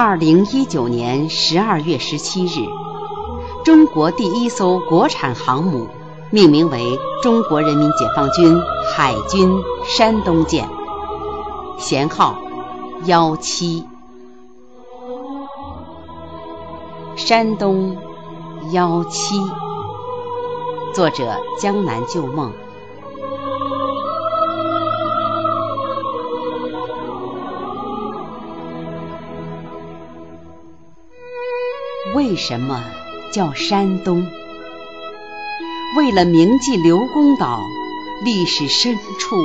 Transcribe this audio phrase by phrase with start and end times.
[0.00, 2.64] 二零一九年十二月十七日，
[3.64, 5.88] 中国第一艘国产航母
[6.30, 8.56] 命名为中国人民解放军
[8.94, 9.50] 海军
[9.84, 10.68] 山东舰，
[11.80, 12.38] 舷号
[13.06, 13.84] 幺七。
[17.16, 17.96] 山东
[18.70, 19.34] 幺七，
[20.94, 22.52] 作者江南旧梦。
[32.18, 32.82] 为什么
[33.32, 34.26] 叫山东？
[35.96, 37.62] 为了铭记刘公岛
[38.24, 39.36] 历史深处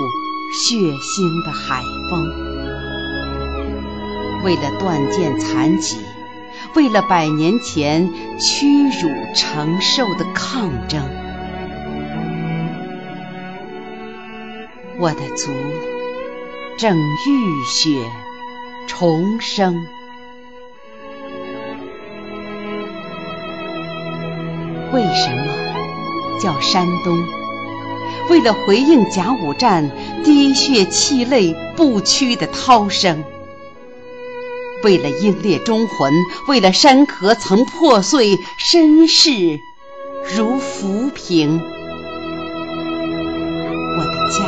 [0.52, 2.34] 血腥的海风，
[4.44, 6.00] 为了断剑残戟，
[6.74, 11.00] 为了百年前屈辱承受的抗争，
[14.98, 15.52] 我的族
[16.80, 18.04] 正浴血
[18.88, 19.86] 重生。
[24.94, 25.48] 为什么
[26.40, 27.18] 叫山东？
[28.30, 29.90] 为了回应甲午战
[30.24, 33.24] 滴血泣泪不屈的涛声，
[34.84, 36.14] 为了英烈忠魂，
[36.48, 39.60] 为了山河曾破碎身世
[40.36, 41.60] 如浮萍，
[43.98, 44.46] 我的家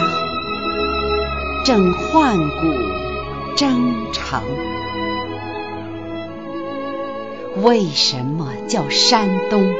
[1.66, 2.46] 正换骨
[3.58, 4.44] 征程。
[7.64, 9.74] 为什么叫山东？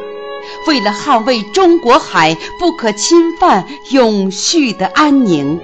[0.68, 5.60] 为了捍卫中国海不可侵犯、永续的安宁，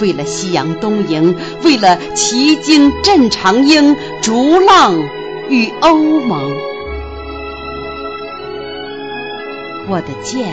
[0.00, 4.94] 为了夕阳东迎，为了旗经镇长鹰、逐浪
[5.48, 6.52] 与欧盟，
[9.88, 10.52] 我的剑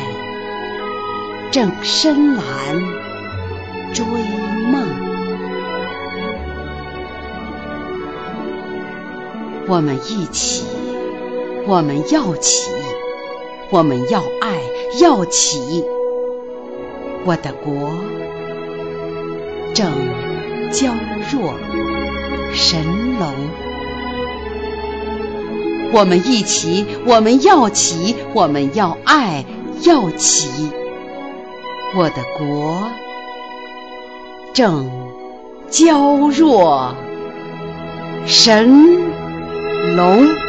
[1.51, 2.43] 正深蓝
[3.93, 4.05] 追
[4.71, 4.83] 梦。
[9.67, 10.63] 我们一起，
[11.65, 12.69] 我们要起。
[13.71, 14.61] 我们要爱，
[14.99, 15.83] 要起，
[17.23, 17.91] 我的国
[19.75, 19.91] 正
[20.71, 20.91] 娇
[21.31, 21.53] 弱
[22.51, 22.83] 神
[23.19, 23.31] 龙。
[25.91, 29.45] 我们一起，我们要起，我们要爱，
[29.83, 30.49] 要起，
[31.95, 32.89] 我的国
[34.53, 34.89] 正
[35.69, 36.95] 娇弱
[38.25, 38.97] 神
[39.95, 40.48] 龙。